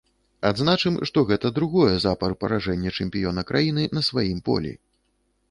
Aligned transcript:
Адзначым, 0.51 0.95
што 1.09 1.23
гэта 1.31 1.51
другое 1.57 1.93
запар 2.07 2.33
паражэнне 2.45 2.95
чэмпіёна 2.99 3.45
краіны 3.53 3.87
на 3.99 4.05
сваім 4.11 4.43
полі. 4.51 4.73